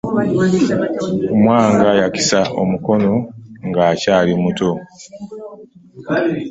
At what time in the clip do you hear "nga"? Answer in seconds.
3.67-3.81